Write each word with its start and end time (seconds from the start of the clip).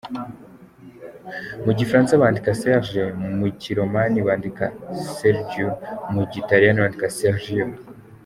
Mu 1.65 1.71
Gifaransa 1.79 2.21
bandika 2.21 2.51
Serge, 2.61 3.03
mu 3.39 3.47
kiromani 3.61 4.19
Sergiu, 5.15 5.69
mu 6.13 6.21
Gitaliyani 6.31 7.07
Sergio. 7.17 7.65